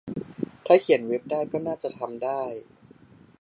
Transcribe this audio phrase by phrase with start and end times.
[0.65, 2.41] ถ้าเขียนเว็บได้ก็น่าจะทำได้